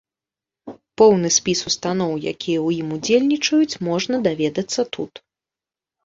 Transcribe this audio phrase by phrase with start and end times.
[0.99, 5.13] Поўны спіс устаноў, якія ў ім удзельнічаюць, можна даведацца тут.